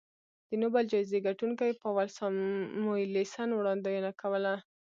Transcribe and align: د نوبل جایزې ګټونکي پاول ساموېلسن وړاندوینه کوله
د 0.49 0.51
نوبل 0.61 0.83
جایزې 0.91 1.19
ګټونکي 1.27 1.79
پاول 1.81 2.07
ساموېلسن 2.17 3.49
وړاندوینه 3.53 4.11
کوله 4.21 4.53